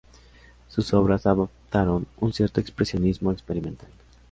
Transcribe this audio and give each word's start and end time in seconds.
Sus 0.67 0.95
obras 0.95 1.27
adoptaron 1.27 2.07
un 2.19 2.33
cierto 2.33 2.59
expresionismo 2.59 3.31
experimental. 3.31 3.87